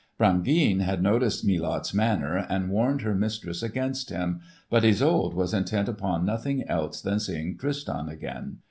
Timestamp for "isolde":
4.83-5.35